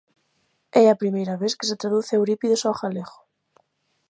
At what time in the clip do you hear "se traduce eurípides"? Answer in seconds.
1.69-2.61